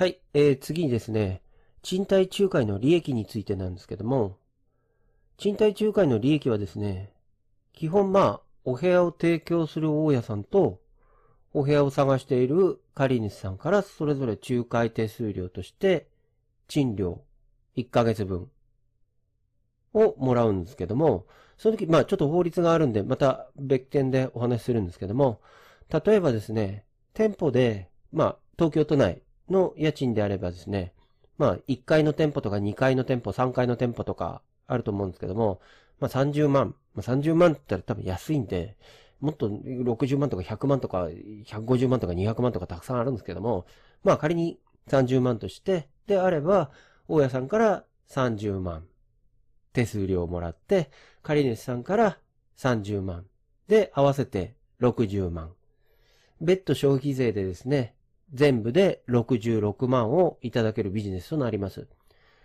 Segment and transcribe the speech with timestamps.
[0.00, 1.42] はい、えー、次にですね、
[1.82, 4.38] 賃貸仲介の利益についてなんですけども、
[5.36, 7.12] 賃貸仲介の利益はですね、
[7.74, 10.80] 基本まあ、お部屋を提供する大家さんと、
[11.52, 16.08] お部屋を探している借主さんからそれぞれ仲介手数料として、
[16.66, 17.20] 賃料
[17.76, 18.50] 1ヶ月分
[19.92, 21.26] をもらうんですけども、
[21.58, 25.42] その時、まあちょっと法律があるんで、また別件でお話しするんですけども、
[25.90, 29.20] 例えばですね、店舗で、まあ東京都内
[29.50, 30.92] の家賃であればですね、
[31.38, 35.60] まあ1階の店舗とか2階の店舗、3階の店舗とかあると思うんですけども、
[35.98, 38.76] まあ30万、まあ、30万って言ったら多分安いんで、
[39.20, 41.08] もっと60万とか100万とか
[41.46, 43.66] 150万とか200万とかたくさんあるんですけども、
[44.04, 44.58] まあ仮に
[44.88, 46.70] 30万として、であれば、
[47.08, 48.84] 大家さんから30万
[49.72, 50.90] 手数料をもらって、
[51.22, 52.18] 借主さんから
[52.58, 53.26] 30万。
[53.68, 55.52] で、合わせて60万。
[56.40, 57.94] 別途消費税でですね、
[58.32, 61.86] 全部で66万をいただけるビジネスとなります。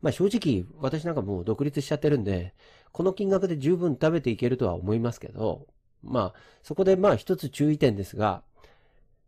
[0.00, 2.54] まあ正直、私なんかもう独立しちゃってるんで、
[2.92, 5.66] この金額で十分食べていけるとは思いますけど、
[6.02, 8.42] まあ、そこでまあ一つ注意点ですが、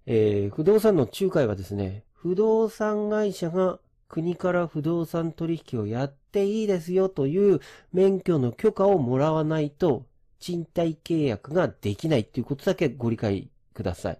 [0.06, 7.60] えー、不動産の仲介はですね、不動産会社が国から不動産取引をやっていいですよという
[7.92, 10.04] 免許の許可をもらわないと
[10.40, 14.18] 賃貸契約ができないということだけご理解ください。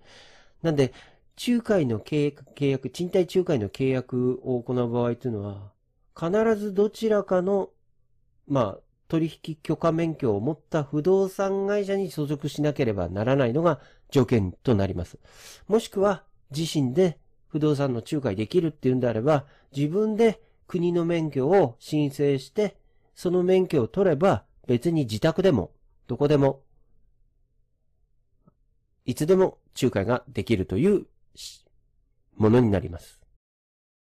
[0.62, 0.92] なんで、
[1.42, 5.72] 仲介の契約、契約賃貸仲介の契約を行う場合というのは、
[6.14, 7.70] 必ずどちらかの、
[8.46, 13.80] まあ、取引許可免許を持った不動産会社に所属しなければならないのが
[14.10, 15.18] 条件となります。
[15.66, 16.24] もしくは、
[16.54, 17.18] 自身で
[17.48, 22.76] 不動産の仲介できるっていうんであれば、自分で国の免許を申請して、
[23.14, 25.72] その免許を取れば、別に自宅でも、
[26.06, 26.60] どこでも、
[29.06, 31.06] いつでも仲介ができるという
[32.36, 33.19] ものになります。